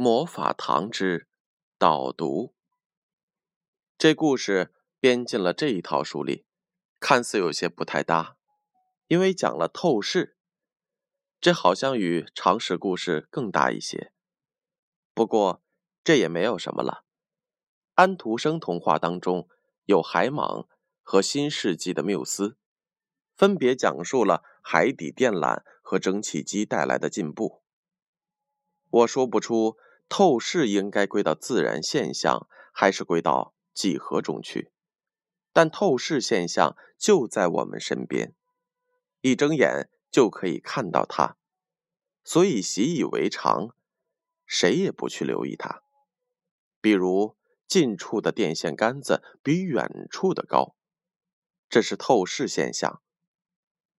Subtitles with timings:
[0.00, 1.26] 魔法堂之
[1.76, 2.54] 导读，
[3.98, 6.44] 这故事编进了这一套书里，
[7.00, 8.36] 看似有些不太搭，
[9.08, 10.36] 因为讲了透视，
[11.40, 14.12] 这好像与常识故事更大一些。
[15.14, 15.64] 不过
[16.04, 17.02] 这也没有什么了。
[17.94, 19.48] 安徒生童话当中
[19.86, 20.68] 有海蟒
[21.02, 22.56] 和新世纪的缪斯，
[23.34, 27.64] 分别讲述了海底电缆和蒸汽机带来的进步。
[28.88, 29.76] 我说不出。
[30.08, 34.70] 透视应该归到自然现象，还是归到几何中去？
[35.52, 38.34] 但透视现象就在我们身边，
[39.20, 41.36] 一睁眼就可以看到它，
[42.24, 43.74] 所以习以为常，
[44.46, 45.82] 谁也不去留意它。
[46.80, 50.74] 比如近处的电线杆子比远处的高，
[51.68, 53.00] 这是透视现象；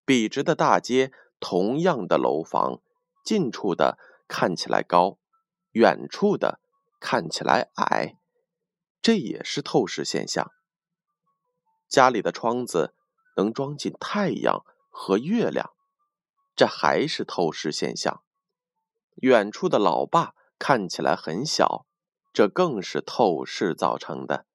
[0.06, 2.82] 笔直的大街，同样的楼房，
[3.24, 5.20] 近处的看起来高。
[5.72, 6.60] 远处的
[7.00, 8.18] 看起来矮，
[9.02, 10.52] 这也是透视现象。
[11.88, 12.94] 家里的窗子
[13.38, 15.72] 能装进太阳和月亮，
[16.56, 18.22] 这还是透视现象。
[19.18, 21.86] 远处的老爸看起来很小，
[22.34, 24.46] 这更是透视造成的。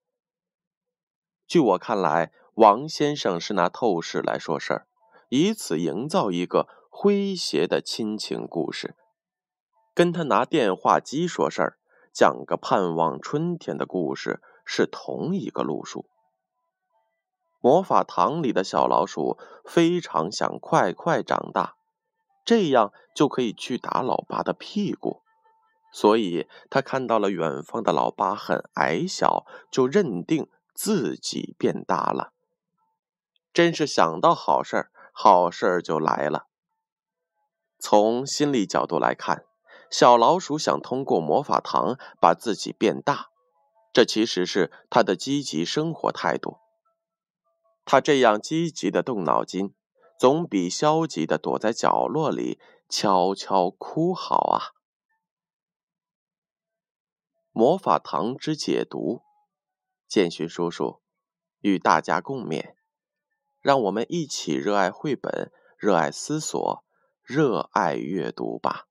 [1.47, 4.87] 据我看来，王先生是拿透视来说事儿，
[5.29, 8.97] 以此营造一个诙谐的亲情故事。
[9.95, 11.79] 跟他拿电话机说事儿，
[12.13, 16.07] 讲个盼望春天的故事是同一个路数。
[17.61, 21.77] 魔法堂里的小老鼠非常想快快长大，
[22.45, 25.23] 这样就可以去打老爸的屁股，
[25.93, 32.33] 所以他看到了远方的老爸很矮小，就认定自己变大了。
[33.53, 36.49] 真是想到好事儿，好事儿就来了。
[37.79, 39.45] 从心理角度来看。
[39.97, 43.29] 小老鼠想通过魔法糖把自己变大，
[43.93, 46.57] 这其实是它的积极生活态度。
[47.85, 49.73] 它这样积极的动脑筋，
[50.19, 54.75] 总比消极的躲在角落里悄悄哭好啊！
[57.53, 59.23] 魔法糖之解读，
[60.09, 61.03] 建勋叔叔
[61.61, 62.75] 与大家共勉。
[63.61, 66.85] 让我们一起热爱绘本，热爱思索，
[67.23, 68.89] 热爱阅读吧。